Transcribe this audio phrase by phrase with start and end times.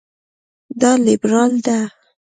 [0.81, 1.79] دا لېبرال ده.